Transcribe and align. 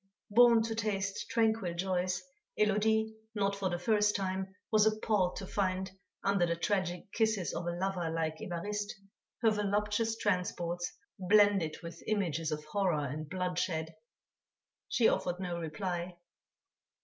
Born 0.31 0.63
to 0.63 0.73
taste 0.73 1.29
tranquil 1.29 1.75
joys, 1.75 2.23
Élodie 2.59 3.13
not 3.35 3.55
for 3.55 3.69
the 3.69 3.77
first 3.77 4.15
time 4.15 4.55
was 4.71 4.87
appalled 4.87 5.35
to 5.35 5.45
find, 5.45 5.91
under 6.23 6.47
the 6.47 6.55
tragic 6.55 7.11
kisses 7.11 7.53
of 7.53 7.67
a 7.67 7.71
lover 7.77 8.09
like 8.09 8.37
Évariste, 8.39 8.93
her 9.43 9.51
voluptuous 9.51 10.17
transports 10.17 10.91
blended 11.19 11.77
with 11.83 12.01
images 12.07 12.51
of 12.51 12.65
horror 12.65 13.05
and 13.05 13.29
bloodshed; 13.29 13.93
she 14.89 15.07
offered 15.07 15.39
no 15.39 15.59
reply. 15.59 16.17